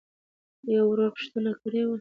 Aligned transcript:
يــوه 0.71 0.87
ورورپوښـتـنــه 0.89 1.51
کــړېــوه.؟ 1.61 1.89